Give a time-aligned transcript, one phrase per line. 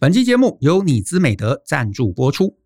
[0.00, 2.58] 本期节目由你姿美德赞助播出。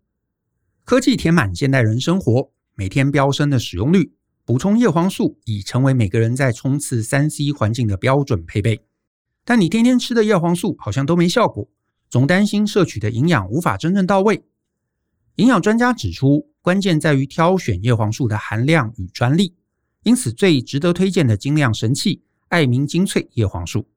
[0.83, 4.13] 科技填满现代人生活，每天飙升的使用率，
[4.43, 8.81] 补充叶黄素已成为每个人在冲刺三 C 环境的标准配备。
[9.45, 11.69] 但你天天吃的叶黄素好像都没效果，
[12.09, 14.43] 总担心摄取的营养无法真正到位。
[15.35, 19.53] 营养专家指出，关键在于挑选叶黄素的含量与专利，
[20.03, 23.87] 因此最值得推荐的精酿神器爱明精粹叶黄素。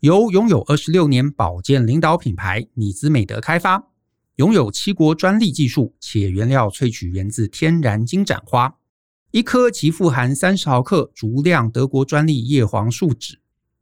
[0.00, 3.90] 由拥有二十六年保健领导品牌妮姿美德开发，
[4.36, 8.78] 拥有七国专利技术，且原料萃取源自天然金盏花，
[9.30, 13.34] 一颗即富含三十毫克足量德国专利叶黄素酯，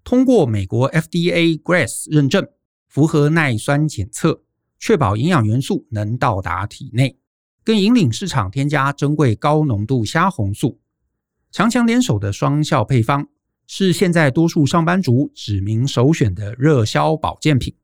[0.02, 2.44] 通过美国 FDA GRAS 认证，
[2.88, 4.42] 符合耐酸检测，
[4.80, 7.16] 确保营养元素能到达体内，
[7.62, 10.80] 更引领市场添加珍贵高浓度虾红素，
[11.52, 13.28] 强强联手的双效配方。
[13.70, 17.74] 是现在多数上班族指名首选的热销保健品。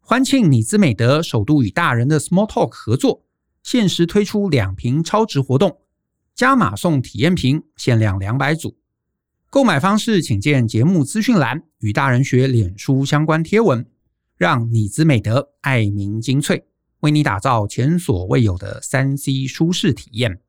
[0.00, 3.24] 欢庆妮姿美德首度与大人的 Small Talk 合作，
[3.62, 5.78] 限时推出两瓶超值活动，
[6.34, 8.76] 加码送体验瓶，限量两百组。
[9.48, 13.86] 购买方式请见节目资讯栏与大人学脸书相关贴文，
[14.36, 16.64] 让妮姿美德爱明精粹
[17.00, 20.40] 为你打造前所未有的三 C 舒适体验。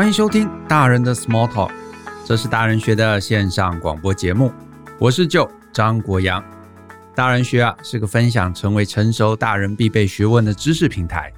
[0.00, 1.70] 欢迎收听大人的 Small Talk，
[2.24, 4.50] 这是大人学的线上广播节目。
[4.98, 6.42] 我是舅张国阳。
[7.14, 11.30] 大人学啊是个分享成为成熟大人必备学问的知识平台。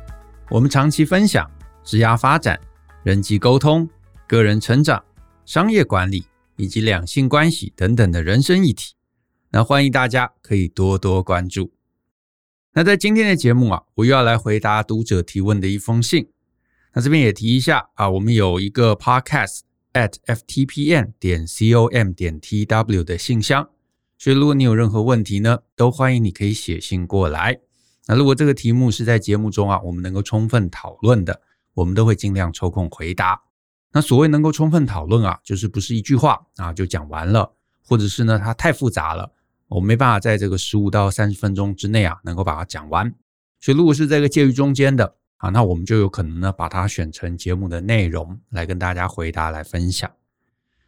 [0.48, 1.50] 我们长期分享
[1.82, 2.56] 职涯发展、
[3.02, 3.90] 人际沟通、
[4.28, 5.02] 个人成长、
[5.44, 6.24] 商业管理
[6.54, 8.94] 以及两性关系等等的人生议题。
[9.50, 11.72] 那欢迎大家可以多多关注。
[12.74, 16.28] 那在今天的节目啊，我又要来回答读者提问的一封信。
[16.94, 19.60] 那这边也提一下啊，我们有一个 podcast
[19.94, 23.66] at ftpn 点 com 点 tw 的信箱，
[24.18, 27.60] 所以如果你有任何问题呢，都欢迎你可以写信过来。
[28.08, 31.40] 那如果这个题目是在节目中啊，我们能够充分讨论的，
[31.72, 33.40] 我们都会尽量抽空回答。
[33.92, 37.54] 那所谓能够充分讨论啊，就是不是一句话啊就讲完了，
[37.86, 39.32] 或者是呢它太复杂了，
[39.68, 43.14] 我没办法在这个十五到三十分钟之内啊能够把它讲完。
[43.62, 45.16] 所以如果是这个介于中间的。
[45.42, 50.08] 啊，那我们就有可能呢，把它选成节目的内容来跟大家回答、来分享。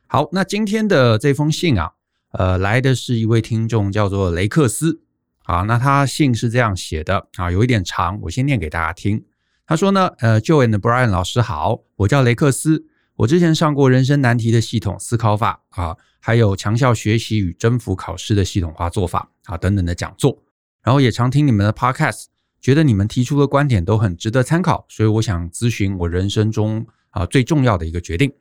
[0.06, 1.90] 好，那今天的这封信啊，
[2.30, 5.00] 呃，来的是一位听众，叫做雷克斯。
[5.38, 9.24] 好，那他信是这样写的啊，有一点长，我先念给大家听。
[9.66, 12.86] 他说呢，呃，Joe and Brian 老师好，我叫雷克斯，
[13.16, 20.40] 我之前上过人生难题的系统思考法啊，还有强效学习与征服考试的系统化做法啊等等的讲座，
[20.84, 22.26] 然后也常听你们的 Podcast。
[22.64, 28.32] 觉得你们提出的观点都很值得参考，所以我想咨询我人生中啊最重要的一个决定。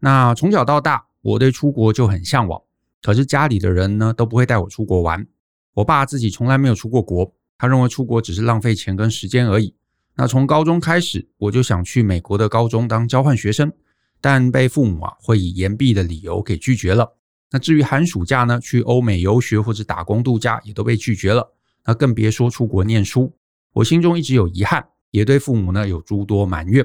[0.00, 2.62] 那从小到大，我对出国就很向往，
[3.02, 5.26] 可是家里的人呢都不会带我出国玩。
[5.74, 9.74] 我爸自己从来没有出过国，他认为出国只是浪费钱跟时间而已。
[10.14, 13.70] 那从高中开始，我就想去美国的高中当交换学生，
[14.22, 17.18] 但被父母啊会以延毕的理由给拒绝了。
[17.50, 21.52] 那至于寒暑假呢，去欧美游学或者打工度假也都被拒绝了。
[21.84, 23.30] 那更别说出国念书。
[23.72, 26.84] 我心中一直有遗憾，也对父母呢有诸多埋怨。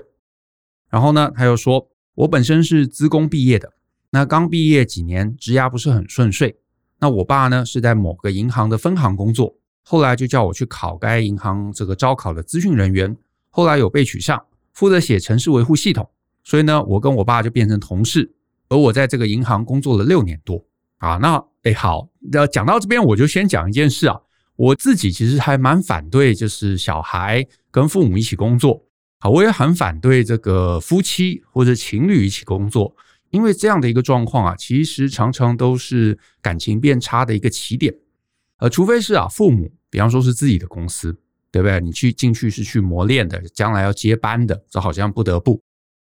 [0.89, 3.73] 然后呢，他又说，我本身是资工毕业的，
[4.11, 6.57] 那刚毕业几年，职涯不是很顺遂。
[6.99, 9.53] 那我爸呢是在某个银行的分行工作，
[9.83, 13.15] 后来就叫我去考该银行这个招考的资讯人员，
[13.49, 16.09] 后来有被取上，负责写城市维护系统。
[16.43, 18.33] 所以呢，我跟我爸就变成同事，
[18.69, 20.63] 而我在这个银行工作了六年多
[20.99, 21.17] 啊。
[21.17, 24.21] 那哎好，要讲到这边，我就先讲一件事啊。
[24.57, 28.84] 我自己其实还蛮反对，就是小孩跟父母一起工作。
[29.19, 32.95] 好，我也很反对这个夫妻或者情侣一起工作，
[33.29, 37.94] 因为这样的一个状况啊，其实常常都是感情变差的一个起点。
[38.57, 41.16] 呃，除非是啊，父母，比方说是自己的公司，
[41.51, 41.79] 对不对？
[41.79, 45.62] 你去进去是去磨练的，将来要接班的，这好像不得不。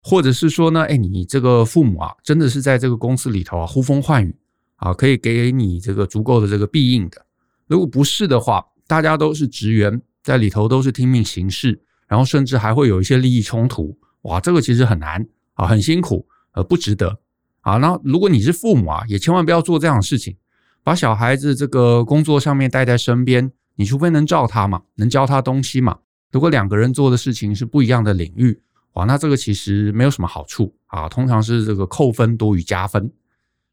[0.03, 4.37] 或者是说呢，哎，你这个父母啊，真的是在这个公司里头啊，呼风唤雨
[4.77, 7.24] 啊，可以给你这个足够的这个庇荫的。
[7.67, 17.19] 如果不是的话，大家都是职员，在里头都是听命行事，然后甚至还会有一些利益冲突，哇，这个其实很难啊，很辛苦，呃，不值得
[17.63, 17.79] 啊。
[17.79, 20.37] 那如果你是父母啊，也千万不要做这样的事情，
[20.83, 25.99] 把小孩子这个工作上面带在身边，你除非能照他嘛，能教他东西嘛。
[26.31, 28.61] 如果两个人做的事情是不一样的领域，
[28.93, 33.11] 哇，那这个其实没有什么好处啊，通常是这个扣分多于加分。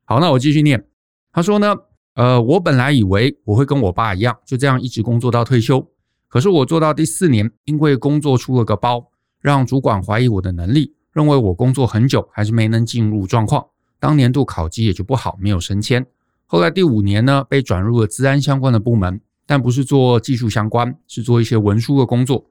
[0.05, 0.85] 好，那我继续念，
[1.33, 1.75] 他说呢。
[2.15, 5.87] 呃，我本来以为我会跟我爸一样，就这样一直工作到退休。
[6.27, 9.09] 可是我做到第四年，因为工作出了个包，
[9.39, 13.65] 让主管怀疑我的能力，认为我工作很久还是没能进入状况，
[13.99, 16.05] 当年度考绩也就不好，没有升迁。
[16.45, 22.45] 后来第五年呢，被转入了资安相关的部门，但不是做技术相关，是做一些文书的工作。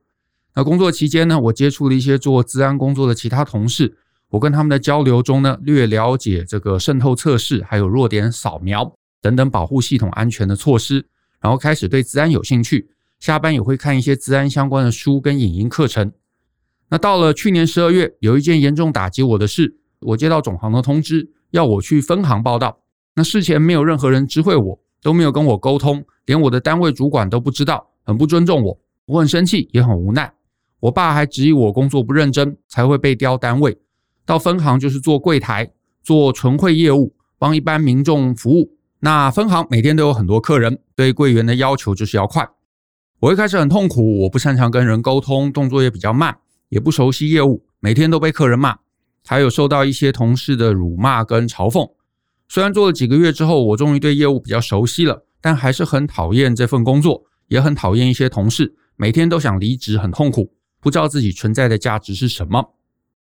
[0.54, 3.98] 那工作期间呢，我接触了一些做资安工作的其他同事，
[4.30, 11.06] 我跟他们的交流中呢，略了解这个渗透测试，还有弱点扫描等等保护系统安全的措施，
[11.40, 12.90] 然后开始对资安有兴趣。
[13.18, 16.12] 下班也会看一些资安相关的书跟影音课程。
[16.88, 22.80] 那到了去年十二月，有一件严重打击我的事，我接到总行的通知，要我去分行报到。
[23.14, 28.80] 那事前没有任何人知会我，都没有跟我沟通，连我的单位主管都不知道，很不尊重我。
[29.04, 30.32] 我很生气，也很无奈。
[30.80, 33.76] 我爸还质疑我工作不认真，才会被调单位。
[34.24, 35.70] 到分行就是做柜台，
[36.02, 38.78] 做存汇业务，帮一般民众服务。
[39.02, 42.46] 那分行每天都有很多客人，对柜员的要求就是要快。
[43.20, 46.38] 我一开始很痛苦，我不擅长跟人沟通，动作也比较慢，
[46.68, 48.78] 也不熟悉业务，每天都被客人骂，
[49.24, 51.90] 还有受到一些同事的辱骂跟嘲讽。
[52.48, 62.74] 虽然做了几个月之后，我终于对业务比较熟悉了，但还是很讨厌这份工作，也很讨厌一些同事，每天都想离职，很痛苦，不知道自己存在的价值是什么。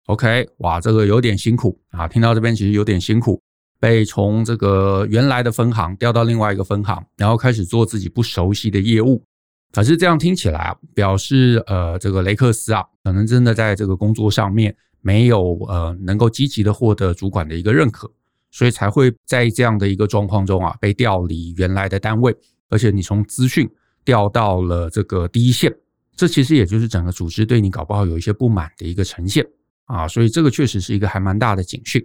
[0.08, 2.08] OK，哇，这个有点辛苦啊！
[2.08, 3.42] 听到这边其实有点辛苦，
[3.80, 9.24] 被从这个原来的分行调到另外一个分行，然后开始做自己不熟悉的业务。
[9.72, 18.12] 可是这样听起来啊，表示呃，这个雷克斯啊，可能真的在这个工作上面没有呃，能够积极的获得主管的一个认可。
[18.52, 22.36] 所以才会在这样的一个状况中啊，被调离原来的单位，
[22.70, 23.70] 而且你从资讯
[24.04, 25.72] 调到了这个第一线，
[26.16, 29.46] 这其实也就是整个组织对你搞不好有一些不满的一个呈现
[29.86, 32.04] 啊，所以这个确实是一个还蛮大的警讯。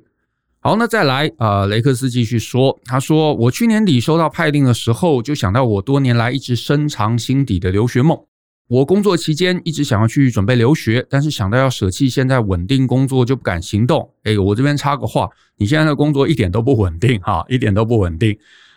[0.66, 8.18] 好，那再来啊，雷克斯继续说，他说我去年底收到派令的时候，就想到我多年来一直深藏心底的留学梦。
[8.68, 14.08] 我工作期间一直想要去准备留学，但是想到要舍弃现在稳定工作，就不敢行动。
[14.22, 15.28] 哎，我这边插个话，
[15.58, 18.34] 你现在的工作一点都不稳定哈，一点都不稳定。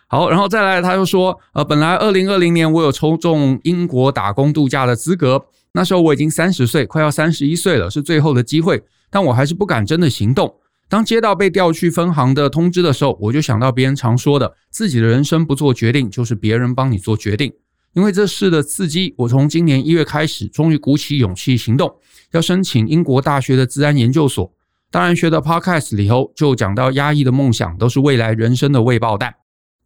[0.07, 5.42] 好，然后再来，他又说，呃，本来二零二零年我有抽中英国打工度假的资格，
[5.72, 10.54] 那时候我已经三十岁，快要三十一岁了，是最后的机会，但我还是不敢真的行动。
[10.89, 17.54] 当接到被调去分行的通知的时候，我就想到别人常说的，自己的人生不做决定，就是别人帮你做决定。
[17.94, 21.95] 因为这事的刺激，我从今年一月开始，终于鼓起勇气行动，
[22.31, 24.54] 要申请英国大学的资安研究所。
[24.89, 29.36] 当然，学的 Podcast 里头就讲到，压抑的梦想都是未来人生的未爆弹。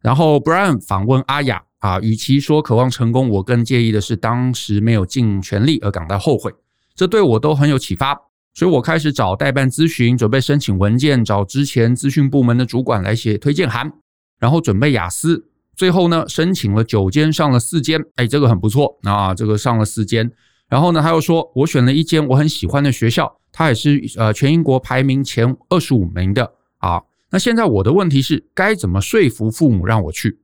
[0.02, 6.52] 然后 Brian 访问阿雅啊，与其说渴望成功，我更介意的是当时没有尽全力而感到后悔。
[6.94, 8.20] 这对我都很有启发，
[8.54, 13.92] 所以我开始找代办咨询，准备申请文件，找之前资讯部门的主管来写推荐函，
[14.40, 15.48] 然后准备雅思。
[15.76, 20.30] 最后呢，申请了九间，上了四间，哎，这个很不错啊，这个上了四间。
[20.68, 27.02] 然后呢，他又说我选了一间我很喜欢的学校，它也是呃全英国排名前二十五名的啊。
[27.32, 30.40] 那现在我的问题是，该怎么说服父母让我去？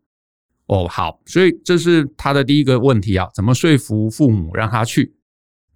[0.68, 5.17] 哦，好，所以这是他的第一个问题啊，怎么说服父母让他去？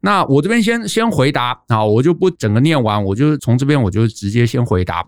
[0.02, 5.08] 那我这边先先回答啊，我就不整个念完，我就从这边我就直接先回答。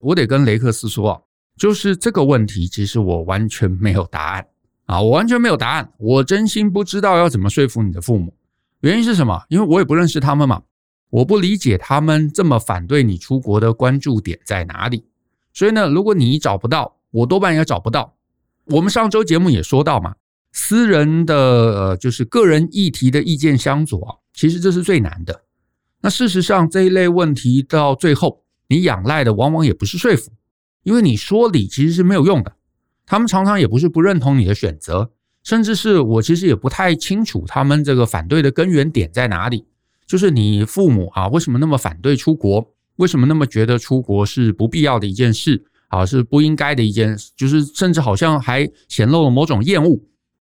[0.00, 1.24] 我得跟雷克斯说。
[1.56, 4.44] 就是这个问题，其实我完全没有答案
[4.86, 5.00] 啊！
[5.00, 8.34] 我完全没有答案，我真心不知道要怎么说服你的父母。
[8.80, 9.40] 原因是什么？
[9.48, 10.60] 因为我也不认识他们嘛，
[11.10, 15.04] 我不理解他们这么反对你出国的关注点在哪里。
[15.52, 18.16] 所以呢，如果你找不到，我多半也找不到。
[18.64, 20.16] 我们上周节目也说到嘛，
[20.56, 25.42] 私人的呃，就是个人议题的意见相左啊，其实这是最难的。
[26.00, 30.30] 那事实上，这一类问题到最后，你仰赖的往往也不是说服。
[30.84, 32.54] 因为你说理其实是没有用的，
[33.04, 35.10] 他们常常也不是不认同你的选择，
[35.42, 39.66] 甚至是我其实也不太清楚他们这个反对的根源点在哪里。
[40.06, 42.72] 就是你父母啊，为什么那么反对出国？
[42.96, 46.06] 为什么那么觉得出国是不必要的一件事啊？
[46.06, 49.98] 是不应该的一件，就是甚至好像还显露了某种厌恶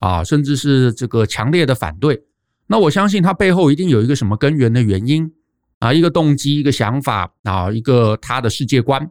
[0.05, 2.25] 啊，甚至是这个强烈的反对。
[2.67, 5.33] 那我相信他背后一定有一个什么根源的原因
[5.79, 9.11] 啊，一个动机，一个想法啊，一个他的世界观。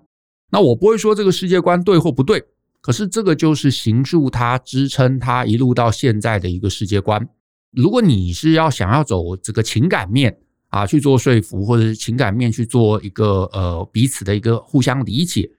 [0.52, 2.44] 那我不会说这个世界观对或不对，
[2.80, 7.28] 可是这个就是形塑他、支撑他一路到现在的一个世界观。
[7.72, 10.38] 如果你是要想要走这个情感面
[10.70, 15.50] 啊去做说服，或者是情感面去做一个呃彼此的一个互相理解，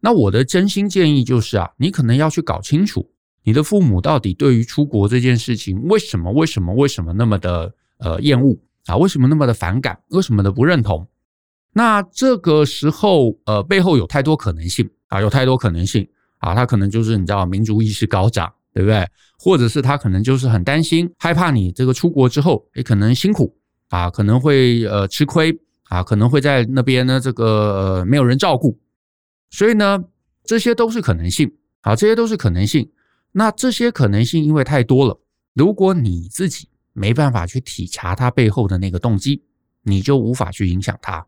[0.00, 3.10] 那我的真心建议就是啊，你可能要去搞清楚
[3.44, 8.96] 你的父母到底对于出国这件事情为什么、为什么、为什么那么的呃厌恶啊？
[8.96, 9.98] 为什么那么的反感？
[10.08, 11.06] 为什么的不认同？
[11.72, 16.08] 那这个时候，呃，背后有太多可能性啊，有太多可能性
[16.38, 19.06] 啊，他可能就是你知道民族意识高涨，对不对？
[19.38, 23.54] 或者是他可能就是很担心、害怕你这个出国之后，也可能辛苦
[23.90, 25.54] 啊，可能会呃吃亏
[25.90, 28.78] 啊，可能会在那边呢，这个呃没有人照顾，
[29.50, 30.02] 所以呢，
[30.44, 31.52] 这些都是可能性。
[31.82, 32.90] 啊，这些都是可能性。
[33.36, 35.20] 那这些可能性因为太多了，
[35.54, 39.42] 如果你自己没办法去体察他背后的那个动机，
[39.82, 41.26] 你就无法去影响他。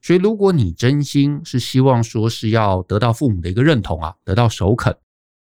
[0.00, 4.96] 所以，如果你真心是希望说是要得到父母的一个认同啊，得到首肯，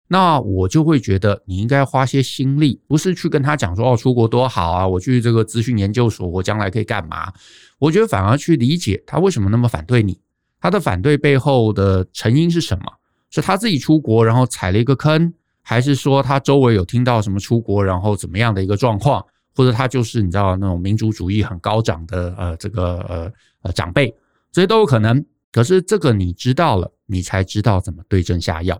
[0.09, 7.31] 那我就会觉得你应该花些心力，不是去跟他讲说哦，出国多好啊，我去这个资讯研究所，我将来可以干嘛？
[7.79, 10.19] 我觉得反而去理解他为什么那么反对你，
[10.59, 12.83] 他的反对背后的成因是什么？
[13.29, 15.33] 是他自己出国然后踩了一个坑，
[15.71, 19.25] 还是说他周围有听到什么出国然后怎么样的一个状况，
[19.55, 24.13] 或者他就是你知道那种民族主义很高涨的呃这个呃呃长辈？
[24.51, 28.77] 这些都有可能，可是这个你知道了，你才知道怎么对症下药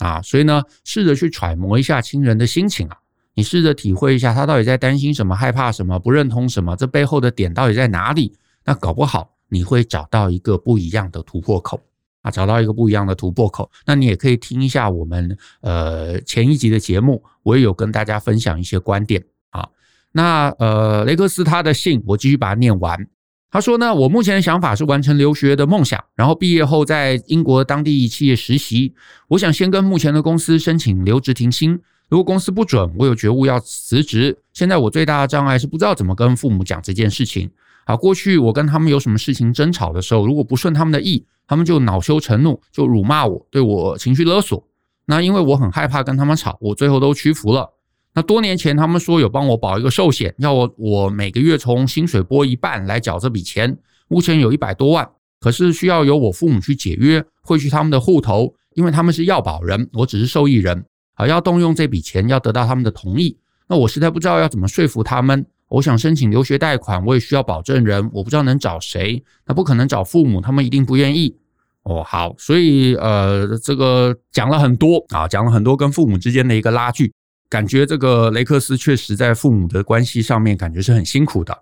[0.00, 0.20] 啊！
[0.20, 2.96] 所以呢，试着去揣摩一下亲人的心情啊，
[3.32, 8.36] 你试着体会一下他到底在担心什么、害怕什么、不认同什么，这背后的点到底在哪里？
[8.66, 11.80] 那搞不好你会找到一个不一样的突破口
[12.24, 13.70] 啊，找到一个不一样的突破口。
[13.84, 19.68] 那你也可以听一下我们呃前一集的节目，我也有跟大家分享一些观点啊。
[20.12, 23.06] 那呃雷克斯他的信，我继续把它念完。
[23.50, 28.94] 他说呢，我目前的想法是完成留学的梦想，然后毕业后在英国当地企业实习。
[29.28, 31.78] 我想先跟目前的公司申请留职停薪，
[32.08, 34.38] 如果公司不准，我有觉悟要辞职。
[34.52, 37.50] 现在我最大的障碍是不知道怎么跟父母讲这件事情。
[37.84, 44.66] 啊，过去我跟他们有什么事情争吵的时候，如果不顺他们的意，他们就恼羞成怒，就辱骂我，对我情绪勒索。
[45.06, 47.70] 那因为我很害怕跟他们吵，我最后都屈服了。
[48.14, 53.76] 那多年前，他们说有帮我保一个寿险，要我我每个月从薪水拨一半来缴这笔钱。
[54.08, 55.10] 目前有一百多万，
[55.40, 60.84] 可是需要由我父母去解约，汇去他们的户头，因为他们是要保人，我只是受益人
[61.14, 61.26] 啊。
[61.26, 63.36] 要动用这笔钱，要得到他们的同意。
[63.66, 65.44] 那我实在不知道要怎么说服他们。
[65.68, 69.24] 我想申请留学贷款，我也需要保证人，我不知道能找谁。
[69.46, 71.36] 那不可能找父母，他们一定不愿意。
[71.82, 77.12] 哦，好，所以呃，这个讲了很多啊，讲了很多跟父母之间的一个拉锯。
[77.50, 81.56] 感觉这个雷克斯确实在父母的关系上面，感觉是很辛苦的。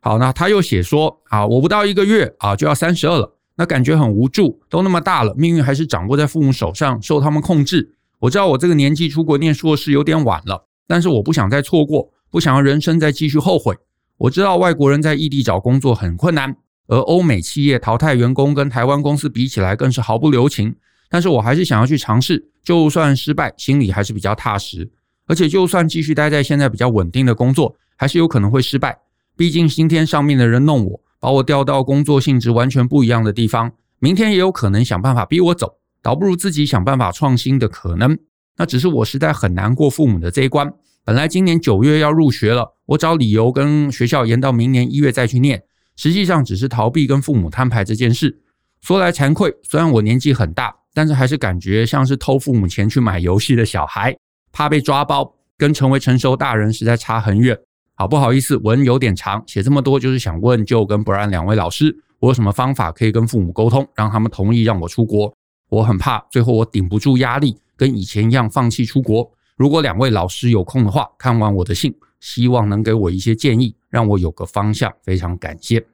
[0.00, 7.94] 好，那他又写说啊，我不到一个月啊就要三十二了，那感觉很无助，都那么大了，命运还是掌握在父母手上，受他们控制。
[8.20, 13.76] 我知道我这个年纪出国念硕士有点晚了，但是我不想再错过，不想要人生再继续后悔。
[14.18, 16.56] 我知道外国人在异地找工作很困难，
[16.88, 20.74] 而欧美企业淘汰员工跟台湾公司比起来更是毫不留情，
[21.08, 24.90] 但是我还是想要去尝试，就算失败，心里还是比较踏实。
[25.28, 28.98] 而且，就算继续待在现在比较稳定的工作，还是有可能会失败。
[29.36, 38.18] 毕竟今天上面的人弄我，把我调到工作性质完全不一样的地方，明天也有可能想办法逼我走，倒不如自己想办法创新的可能。
[38.56, 40.74] 那只是我实在很难过父母的这一关。
[41.06, 45.62] 本来今年九月要入学了，我找理由跟学校延到明年一月再去念，
[45.96, 48.40] 实际上只是逃避跟父母摊牌这件事。
[48.80, 54.16] 说来惭愧，虽然我年纪很大，但是还是感觉像是偷父母钱去买游戏的小孩。
[54.50, 57.58] 怕被抓包，跟成为成熟大人实在差很远。
[57.96, 65.36] 好，不好意思，文有点长，写这么多就是想问就跟 Brian 两位老师，我有什么方法可以跟父母沟通，让他们同意让我出国？
[65.68, 69.30] 我很怕最后我顶不住压力，跟以前一样放弃出国。
[69.56, 74.92] 如果两位老师有空的话，看完我的信，希望能给我一些建议，让我有个方向。
[75.02, 75.86] 非常感谢。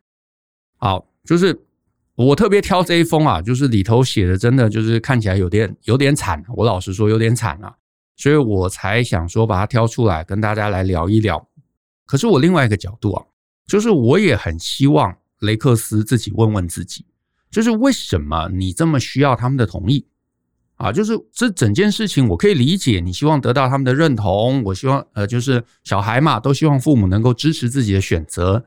[0.78, 1.60] 好，就是
[2.14, 7.74] 我特别挑这一封啊，就是里头写的真的就是看起来有点有点惨，我老实说有点惨啊。
[8.16, 11.48] 所以我才想说把它挑出来跟大家来聊一聊。
[12.06, 13.24] 可是我另外一个角度啊，
[13.66, 17.04] 就是我也很希望雷克斯自己问问自己，
[17.50, 20.06] 就是为什么你这么需要他们的同意
[20.80, 20.92] 啊？
[20.92, 28.64] 就是这整件事情我可以理解，你希望得到他们的认同，我希望呃，就是小孩嘛，都希望父母能够支持自己的选择。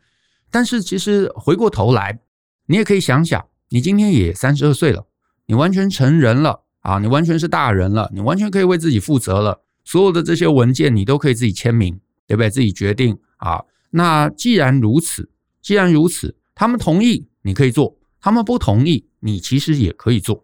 [0.52, 2.20] 但是其实回过头来，
[2.68, 5.08] 你也可以想想，你今天也三十二岁了，
[5.48, 6.62] 你完全成人了。
[6.84, 9.62] 啊，你完全是大人了，你完全可以为自己负责了。
[9.86, 12.50] 所有的这些文件，你都可以自己签名，对不对？
[12.50, 13.64] 自己决定啊。
[13.92, 15.30] 那既然如此，
[15.62, 20.44] 既然如此，他们同意你可以做，他们不同意你其实也可以做。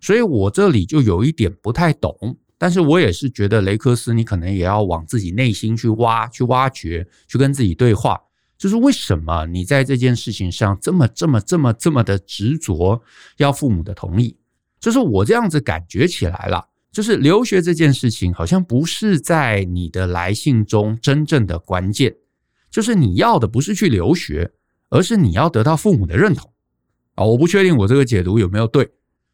[0.00, 8.20] 所以我这里就有一点不太懂，但是我也是觉得雷克斯，你可能也要往自己内心去挖、去挖掘、去跟自己对话，
[8.56, 13.02] 就是为什么你在这件事情上这么、这么、这么、这么的执着，
[13.36, 14.36] 要父母的同意？
[14.80, 22.14] 就是我这样子感觉起来了，就是留学这件事情好像不是在你的来信中真正的关键，
[22.70, 24.52] 就是你要的不是去留学，
[24.88, 26.52] 而是你要得到父母的认同
[27.16, 27.24] 啊！
[27.24, 28.88] 我不确定我这个解读有没有对，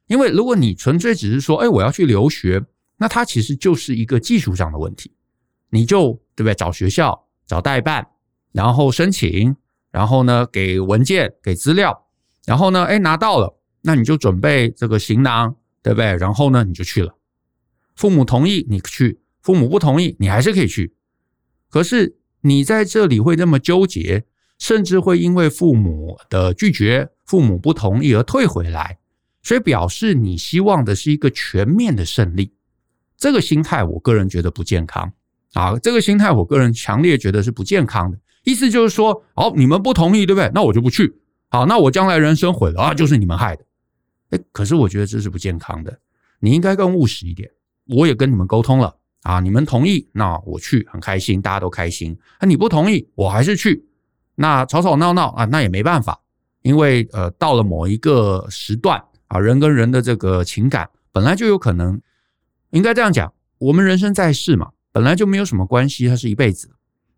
[0.07, 2.65] 因为如果你纯粹只是说，哎，我要去留学，
[2.99, 5.13] 那它其实就是一个技术上的问题，
[5.71, 6.55] 你就对不对？
[6.55, 8.07] 找学校、找代办，
[8.53, 9.57] 然后申请，
[9.91, 12.07] 然后呢给文件、给资料，
[12.45, 16.17] 然后呢，哎，拿到了，那你就准备这个行囊，对不对？
[16.17, 17.17] 然后呢，你就去了。
[17.97, 20.95] 父母同意你去，父母不同意你还是可以去。
[21.71, 24.25] 可是你在这里会那么纠结，
[24.59, 28.99] 甚至会因为父母的拒绝、父母不同意而退回来，
[29.45, 32.53] 所以表示你希望的是一个全面的胜利。
[33.17, 35.13] 这个心态，我个人觉得不健康
[35.53, 35.79] 啊！
[35.79, 38.19] 这个心态，我个人强烈觉得是不健康的。
[38.43, 40.51] 意思就是说，哦，你们不同意，对不对？
[40.53, 41.21] 那我就不去。
[41.49, 43.65] 好，那我将来人生毁了啊，就是你们害的。
[44.31, 45.97] 诶，可是我觉得这是不健康的。
[46.41, 47.49] 你应该更务实一点。
[47.87, 52.19] 我也跟你们沟通了啊，你们同意，那我去很开心，大家都开心。
[52.41, 53.87] 那你不同意，我还是去，
[54.35, 56.21] 那吵吵闹闹啊，那也没办法，
[56.63, 59.03] 因为呃，到了某一个时段
[59.35, 62.01] 啊，人跟人的这个情感本来就有可能，
[62.71, 66.71] 应该这样讲，我们人生在世嘛，本来就没有什么关系，它是一辈子。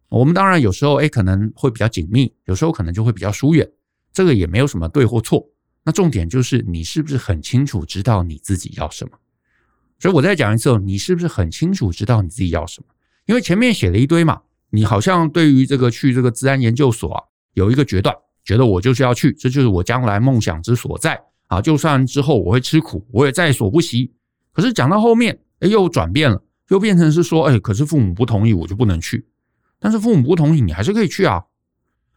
[0.08, 3.70] 我们当然有时候诶可能会比较紧密，有时候可能就会比较疏远，
[4.14, 5.46] 这个也没有什么对或错。
[5.84, 9.10] 那重点就是你是不是很清楚知道你自己要什么？
[9.98, 12.86] 所以我再讲一次，你是不是很清楚知道你自己要什么？
[13.26, 21.60] 因为前面写了一堆嘛，你好像对于这个去这个资安研究所啊，有一个决断，觉得我就是要去，这就是我将来梦想之所在啊！
[21.60, 24.12] 就算之后我会吃苦，我也在所不惜。
[24.52, 29.26] 可是讲到后面，哎，又转变了，又变成是说，哎，可是父母不同意，我就不能去。
[29.78, 31.44] 但是父母不同意，你还是可以去啊！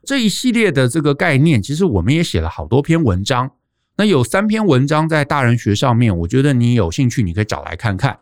[0.03, 3.51] 这一系列的这个概念，其实我们也写了好多篇文章。
[3.97, 8.17] 那有三篇文章在大人学上面，我觉得你有兴趣，你可以找来看看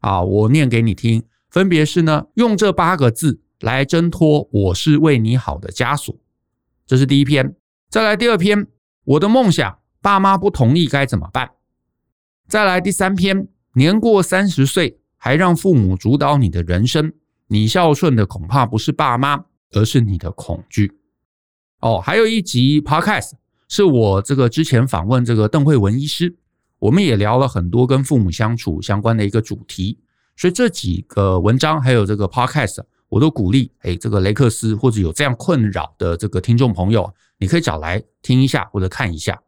[0.00, 0.22] 啊。
[0.22, 6.16] 我念给你听，分别是呢，用这八个字来挣脱“我是为你好”的枷锁，
[6.86, 7.54] 这是第一篇。
[7.90, 8.66] 再来第二篇，
[9.04, 11.50] 我的梦想，爸妈不同意该怎么办？
[12.46, 17.12] 再来第三篇，年过三十岁还让父母主导你的人生，
[17.48, 20.98] 你孝顺的恐怕不是爸妈，而是你的恐惧。
[21.80, 23.32] 哦，还有一集 Podcast。
[23.70, 26.34] 是我这个之前访问这个邓慧文医师，
[26.78, 29.98] 我们也聊了很多跟父母相处相关的一个主题，
[30.34, 39.38] 所以这几个文章还有这个 podcast，我都鼓励，哎，这个雷克斯或者有这样困扰的这个听众朋友，你可以找来听一下或者看一下，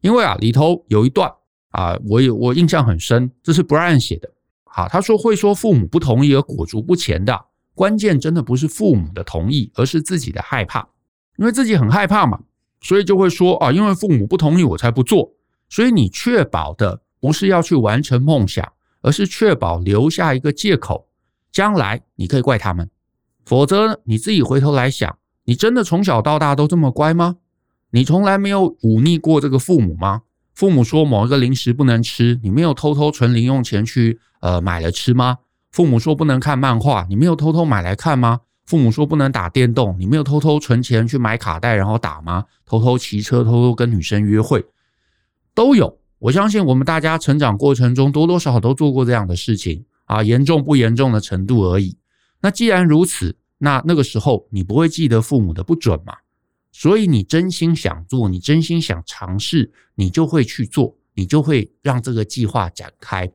[0.00, 1.30] 因为啊里头有一段
[1.70, 4.30] 啊，我有我印象很深，这是 Brian 写的，
[4.64, 10.88] 好，他说会说父母不同意而裹足不前的关键，真的不是父母的同意，而是自己的害怕，
[11.36, 12.40] 因为自己很害怕嘛。
[12.82, 15.32] 所以就会说啊，因为父母不同意，我才不做。
[15.68, 21.06] 所以你确保的不是要去完成梦想，而是确保留下一个借口，
[21.52, 22.90] 将来你可以怪他们。
[23.44, 27.36] 否则你自己回头来想，你真的从小到大都这么乖吗？
[27.90, 30.22] 你从来没有忤逆过这个父母吗？
[30.54, 35.38] 父母说某一个零食不能吃，你没有偷偷存零用钱去呃买了吃吗？
[35.70, 38.40] 父母说不能看漫画，你没有偷偷买来看吗？
[38.66, 42.44] 父母说不能打电动，你没有偷偷存钱去买卡带然后打吗？
[42.64, 44.64] 偷偷骑车，偷偷跟女生约会，
[45.54, 45.98] 都有。
[46.18, 51.96] 我相信我们大家成长过程中多多少少都做过这样的事情啊，严重不严重的程度而已。
[52.42, 56.14] 那既然如此，那那个时候你不会记得父母的不准嘛？
[56.72, 63.30] 所以你真心想做，你真心想尝试，你就会去做，你就会让这个计划展开。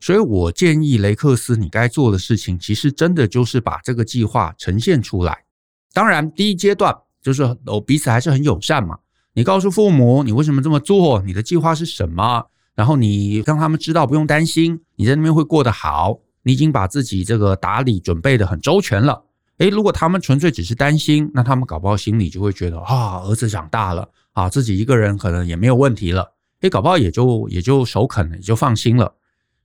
[0.00, 5.44] 所以我建议雷克斯，你该做的事情，其实真的就是把这个计划呈现出来。
[5.92, 8.98] 当然，第一阶段就是哦，彼此还是很友善嘛。
[9.32, 16.20] 你告诉父母你为什么这么做，你的计划是什么，然后你让他们知道不用担心，你在那边会过得好。
[16.42, 19.24] 你已经把自己这个打理准备得很周全了。
[19.58, 26.32] 诶，如果他们纯粹只是担心，那他们搞不好心里就会觉得啊，儿子长大了啊，自己一个人可能也没有问题了。
[26.60, 29.14] 诶，搞不好也就也就首肯了，也就放心了。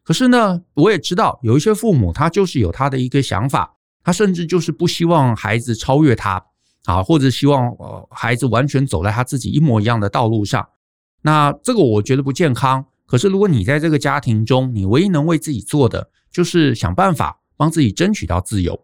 [0.03, 6.43] 可是呢，我也知道有一些父母，他就是有他的一个想法，他甚至就是不希望孩子超越他
[6.85, 10.67] 啊，或者希望呃孩子完全走在他自己一模一样的道路上。
[11.21, 12.85] 那这个我觉得不健康。
[13.05, 18.79] 可是如果你在这个家庭中，你唯一能为自己做的就是想办法帮自己争取到自由。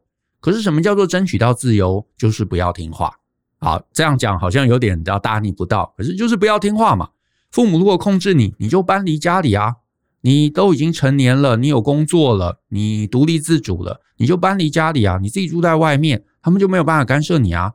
[0.46, 2.06] 可是什么叫做争取到自由？
[2.16, 3.12] 就是不要听话。
[3.58, 7.10] 好，这样讲好像有点叫大逆不道，可是就是不要听话嘛。
[7.50, 9.78] 父母如果控制你，你就搬离家里啊。
[10.22, 17.74] 你都已经成年了，你有工作了，你独立自主了，你就搬离家里啊，你自己住在外面，他们就没有办法干涉你啊。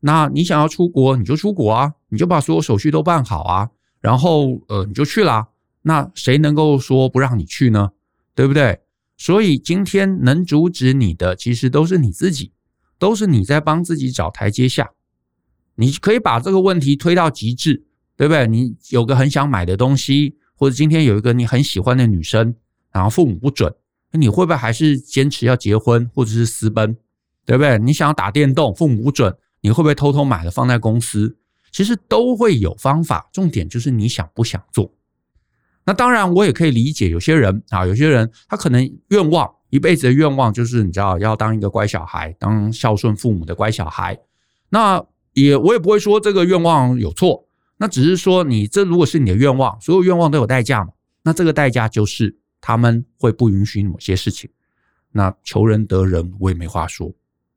[0.00, 3.70] 那你想要出国，你就出国啊，你就把所有手续都办好啊，
[4.02, 5.48] 然后呃，你就去啦。
[5.80, 7.92] 那谁能够说不让你去呢？
[8.34, 8.80] 对不对？
[9.20, 12.52] 所以今天能阻止你的，其实都是你自己，
[12.98, 14.92] 都是你在帮自己找台阶下。
[15.74, 17.84] 你可以把这个问题推到极致，
[18.16, 18.46] 对不对？
[18.46, 20.38] 你有个很想买的东西。
[20.54, 22.54] 或者今天有一个你很喜欢的女生，
[22.92, 23.74] 然后父母不准，
[24.12, 26.96] 你会不会还是坚持要结婚，或者是私奔，
[27.44, 27.78] 对不对？
[27.78, 31.36] 你想要打电动，父母不准，你会不会偷偷买了放在公司？
[31.72, 34.92] 其实都会有方法，重点就是你想不想做。
[35.90, 44.16] 那当然，我也可以理解有些人啊，有些人他可能愿望一辈子的愿望就是你知道要当一个乖小孩，当孝顺父母的乖小孩。
[44.68, 47.44] 那也我也不会说这个愿望有错，
[47.76, 50.92] 那只是说你这如果是你的愿望，所有愿望都有代价嘛。
[51.24, 54.48] 那这个代价就是他们会不允许某些事情。
[55.10, 57.12] 那求仁得仁，我也没话说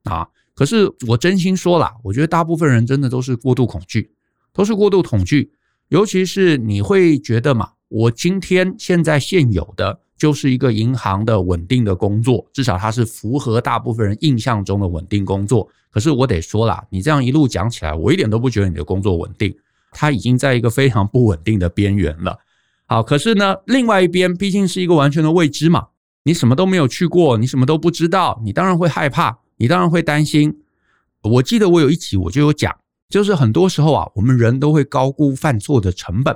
[0.06, 0.28] 啊。
[0.56, 4.12] 可是我真心说啦，我觉得大部分人真的都是过度恐惧，
[4.52, 5.52] 都是过度恐惧。
[5.90, 15.70] 尤其是你会觉得嘛，我今天现在现有的就是一个银行的稳定的工作，至少它是符合大部分人印象中的稳定工作。
[15.92, 19.56] 可是我得说啦，你这样一路讲起来，我一点都不觉得你的工作稳定，
[19.92, 22.40] 它已经在一个非常不稳定的边缘了。
[22.88, 25.90] 好，可是呢，另外一边毕竟是一个完全的未知嘛，
[26.24, 29.38] 你什么都没有去过，你什么都不知道，你当然会害怕。
[29.58, 30.62] 你当然会担心。
[31.22, 32.76] 我记得我有一集我就有讲，
[33.08, 36.36] 就是很多时候啊，我们人都会高估犯错的成本，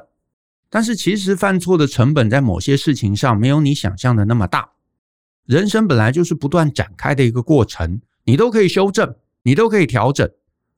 [0.70, 4.70] 但是其实犯错的成本在某些事情上没有你想象的那么大。
[5.46, 10.30] 人生本来就是不断展开的一个过程，你都可以修正，你都可以调整。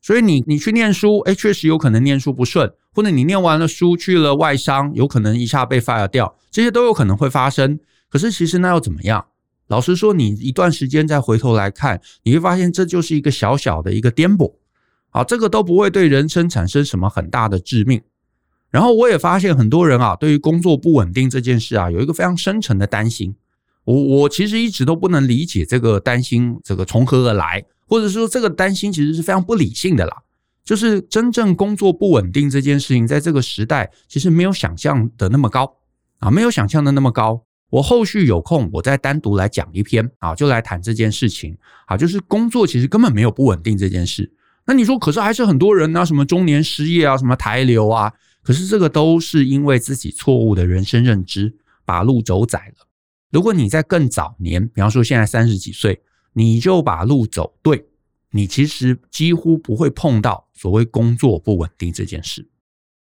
[0.01, 7.79] 所以你你去念书，诶，确实有可能念书不顺，或者你念完了书去了外商，有可能一下被 fire 掉，这些都有可能会发生。
[8.09, 9.25] 可是其实那又怎么样？
[9.67, 14.53] 老实说，你一段时间再回头来看，你会发现这就是一个小小的一个颠簸，
[15.09, 18.01] 啊，这个都不会对人生产生什么很大的致命。
[18.71, 23.35] 然后我也发现很多人啊，对于工作不稳定这件事啊，有一个非常深沉的担心。
[23.85, 30.17] 我我其实一直都不能理解这个担心这个从何而来，或者说这个担心其实是非常不理性的啦。
[30.63, 35.77] 就是真正工作不稳定这件事情，在这个时代其实没有想象的那么高
[36.19, 37.43] 啊，没有想象的那么高。
[37.71, 44.31] 我后续有空，我再单独来讲一篇啊，就来谈这件事情啊，就是工作其实根本没有不稳定这件事。
[44.65, 48.13] 那你说，可是还是很多人啊，什么中年失业啊，什么台流啊，
[48.49, 52.87] 可是这个都是因为自己错误的人生认知，把路走窄了。
[53.29, 56.01] 如果你在更早年，比方说现在三十几岁，
[56.33, 57.85] 你就把路走对，
[58.31, 62.49] 你其实几乎不会碰到所谓工作不稳定这件事。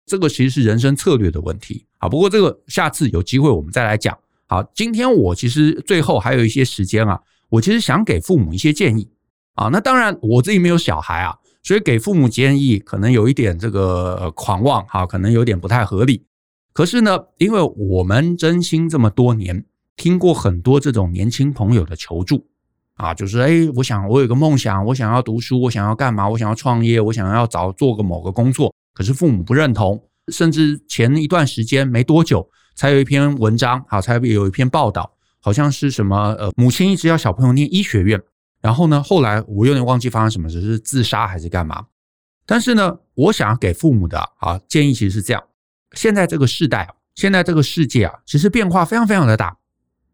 [0.08, 2.10] 这个其实是人生策略的问题啊。
[2.10, 4.18] 不过这个下次有机会我们再来讲。
[4.48, 9.08] 好，今天我其实最后还有一些时间啊，我其实想给父母一些建议
[9.54, 9.68] 啊。
[9.68, 16.24] 那当然我自己没有小孩啊，所以给父母建议可能有一点这个狂妄哈，可能有点不太合理。
[16.72, 19.66] 可是呢，因为我们真心这么多年
[19.98, 22.46] 听过很多这种年轻朋友的求助
[22.94, 30.02] 啊，就是诶，我想我有个梦想，我想要读书，我想要干嘛，我想要创业，我想要找做个某个工作，可是父母不认同，
[30.32, 32.48] 甚至前一段时间没多久。
[32.76, 38.22] 才有一篇文章，啊，才有一篇报道，好像是什么呃，母亲一直要小朋友念医学院，
[38.62, 41.86] 然后呢，后来我有点忘记发生什么事，是自杀还是干嘛？
[42.46, 45.44] 但是呢，我想要给父母的啊建议其实是这样：
[45.94, 49.58] 现在这个世代，现在这个世界啊，其实变化非常非常的大，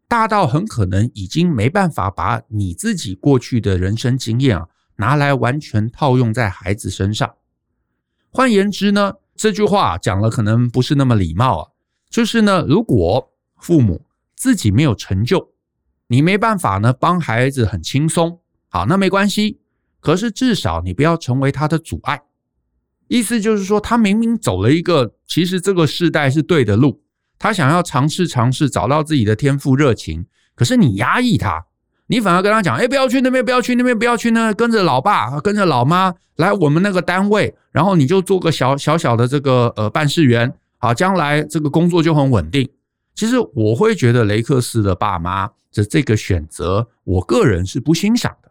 [0.08, 7.34] 大到很可能已经没办法把你自己过去的人生经验啊拿来完全套用在孩子身上。
[8.30, 11.68] 换言之呢，这句话讲了可能不是那么礼貌啊。
[12.08, 15.51] 就是呢，如果父母自己没有成就，
[16.12, 19.60] 你没办法呢帮孩子很轻松，好，那没关系。
[19.98, 22.20] 可是至少你不要成为他的阻碍。
[23.08, 27.00] 意思就是说，他明明走了一个其实这个世代是对的路，
[27.38, 31.64] 他想要尝试尝试找到自己的天赋热情，可是你压抑他，
[32.08, 40.52] 你反而跟他讲，哎，不要去那边，不要去那边，不要去那，跟着老爸，跟着老妈来我们那个单位，然后你就做个小小小的这个呃办事员。
[40.76, 42.68] 好，将来这个工作就很稳定。
[43.14, 48.50] 其实我会觉得雷克斯的爸妈的这个选择，我个人是不欣赏的。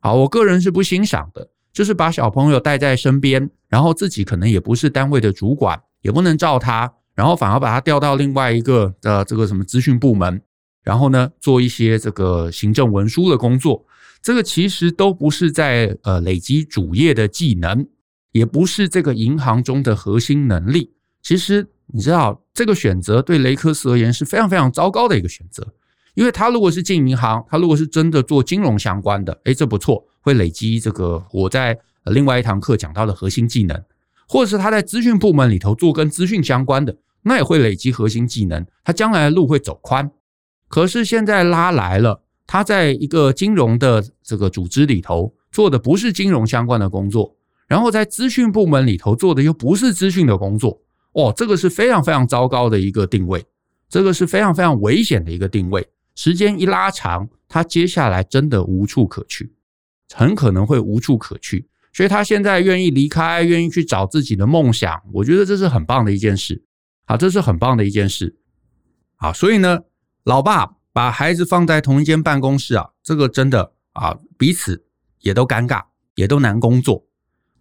[0.00, 10.40] 好，我个人是不欣赏的，就是把小朋友带在身边，然后自己可能也不是单位的主管，也不能照他，然后反而把他调到另外一个的这个什么资讯部门，
[10.82, 13.84] 然后呢做一些这个行政文书的工作。
[14.22, 17.86] 这个其实都不是在呃累积主业的技能，
[18.32, 20.92] 也不是这个银行中的核心能力。
[21.22, 25.66] 其实你知道，这个选择对雷克斯而言是非常非常糟糕的一个选择，
[26.14, 33.80] 因为他如果是进银行，他如果是真的做金融相关的，诶，这不错，会累积这个我在另外一堂课讲到的核心技能，
[34.28, 40.10] 或者是他在资讯部门里头做跟资讯相关的，那也会累积核心技能，他将来的路会走宽。
[40.68, 47.36] 可是现在拉来了，他在一个金融的这个组织里头做的不是金融相关的工作，
[47.68, 50.80] 然后在资讯部门里头做的又不是资讯的工作。
[51.16, 53.42] 哦，这个是非常非常糟糕的一个定位，
[53.88, 55.88] 这个是非常非常危险的一个定位。
[56.14, 59.54] 时间一拉长，他接下来真的无处可去，
[60.14, 61.66] 很可能会无处可去。
[61.90, 66.62] 所以他现在愿意离开，愿意去找自己的梦想，我觉得这是很棒的一件事。
[67.06, 68.36] 好，这是很棒的一件事。
[69.14, 69.80] 好，所以呢，
[70.24, 74.84] 老爸把孩子放在同一间办公室啊，这个真的啊，彼此
[75.20, 75.82] 也都尴尬，
[76.14, 77.06] 也都难工作。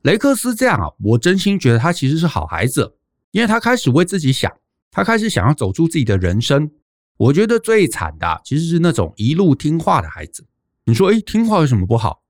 [0.02, 2.96] 雷克斯这样啊，我真心觉得他其实是好孩子，
[3.36, 4.50] 因为他开始为自己想，
[4.90, 6.72] 他开始想要走出自己的人生。
[7.18, 10.48] 我觉得最惨的其实是那种一路听话的孩子。
[10.86, 12.24] 你说，诶，听话有什么不好？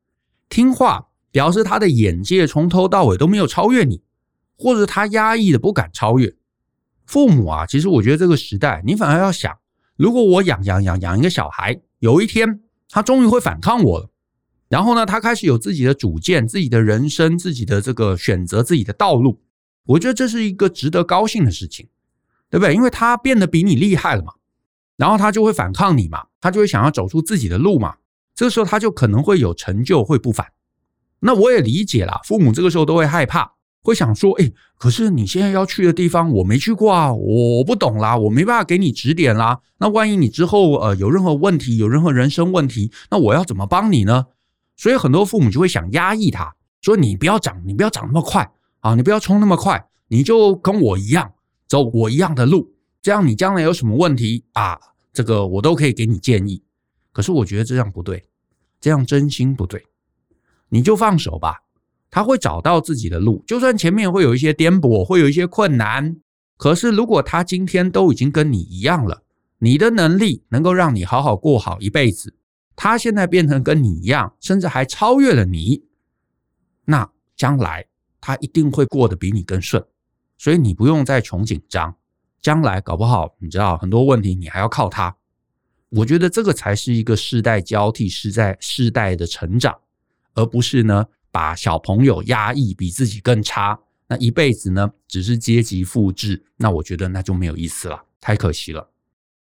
[0.50, 4.02] 听话表示他的眼界从头到尾都没有超越你，
[4.58, 6.34] 或者他压抑的不敢超越。
[7.06, 9.56] 父母啊，其实我觉得这个时代，你反而要想，
[9.98, 14.10] 如果我养养养养一个小孩，有一天他终于会反抗我了，
[14.70, 19.40] 然后呢，他开始有自己的主见、自己的人生、自己的这个选择、自己的道路，
[19.86, 21.88] 我觉得这是一个值得高兴的事情，
[22.50, 22.74] 对不对？
[22.74, 24.34] 因为他变得比你厉害了嘛，
[24.98, 27.96] 然后他就会反抗你嘛，他就会想要走出自己的路嘛，
[28.34, 30.48] 这个时候他就可能会有成就，会不凡。
[31.20, 33.54] 那我也理解啦，父母这个时候都会害怕。
[33.82, 39.60] 会想说，哎，可是你现在要去的地方我没去过啊，我不懂啦，我没办法给你指点啦。
[39.78, 44.26] 那万一你之后呃有任何问题，有任何人生问题，那我要怎么帮你呢？
[44.76, 48.52] 所以很多父母就会想压抑他，说你不要长，你不要长那么快
[48.86, 51.34] 啊，你不要冲那么快，你就跟我一样
[51.68, 52.72] 走我一样的路，
[53.02, 54.80] 这样你将来有什么问题啊，
[55.12, 56.64] 这个我都可以给你建议。
[57.12, 58.30] 可是我觉得这样不对，
[58.80, 59.88] 这样真心不对，
[60.70, 61.64] 你就放手吧。
[62.12, 66.18] 他会找到自己的路，就算前面会有一些颠簸，会有一些困难，
[66.56, 69.24] 可是如果他今天都已经跟你一样了，
[69.58, 72.36] 你的能力能够让你好好过好一辈子，
[72.76, 75.86] 他现在变成跟你一样，甚至还超越了你，
[76.86, 77.88] 那将来
[78.26, 79.86] 他一定会过得比你更顺，
[80.36, 81.96] 所以你不用再穷紧张，
[82.42, 85.16] 将来搞不好你知道很多问题你还要靠他，
[85.90, 89.78] 我觉得这个才是一个世代交替，是在世代的成长，
[90.34, 91.06] 而不是呢。
[91.36, 98.90] 把小朋友压抑比自己更差，那一辈子呢，只是阶级复制，那我觉得那就没有意思了，太可惜了。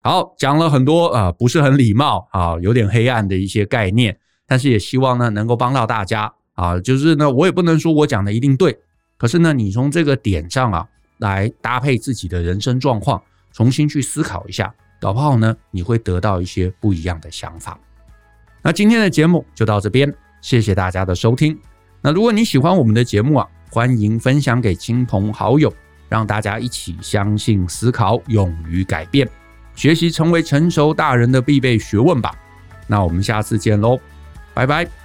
[0.02, 6.80] 好，讲了很多啊、不是很礼貌啊，有点黑暗的一些概念，但是也希望呢能够帮到大家啊。
[6.80, 8.78] 就是呢，我也不能说我讲的一定对，
[9.18, 10.86] 可是呢，你从这个点上啊
[11.20, 13.22] 来搭配自己的人生状况，
[13.54, 17.80] 重新去思考一下，搞不好呢你会得到一些不一样的想法。
[18.62, 21.58] 那今天的节目就到这边，谢谢大家的收听。
[22.02, 25.74] 那如果你喜欢我们的节目啊，欢迎分享给亲朋好友，
[26.10, 29.28] 让大家一起相信、思考、勇于改变，
[29.76, 32.34] 学习成为成熟大人的必备学问吧。
[32.88, 34.00] 那我们下次见喽，
[34.54, 34.99] 拜拜。